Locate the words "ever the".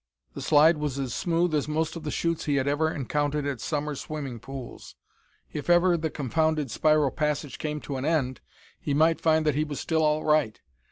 5.69-6.09